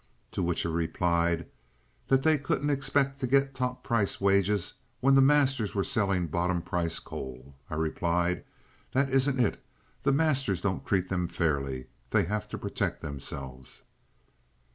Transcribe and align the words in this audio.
To 0.31 0.41
which 0.41 0.61
he 0.61 0.67
replied 0.67 1.45
that 2.07 2.23
they 2.23 2.39
couldn't 2.39 2.71
expect 2.71 3.19
to 3.19 3.27
get 3.27 3.53
top 3.53 3.83
price 3.83 4.19
wages 4.19 4.73
when 4.99 5.13
the 5.13 5.21
masters 5.21 5.75
were 5.75 5.83
selling 5.83 6.25
bottom 6.25 6.63
price 6.63 6.97
coal. 6.97 7.53
I 7.69 7.75
replied, 7.75 8.43
"That 8.93 9.11
isn't 9.11 9.39
it. 9.39 9.63
The 10.01 10.11
masters 10.11 10.59
don't 10.61 10.87
treat 10.87 11.09
them 11.09 11.27
fairly. 11.27 11.85
They 12.09 12.23
have 12.23 12.47
to 12.49 12.57
protect 12.57 13.03
themselves." 13.03 13.83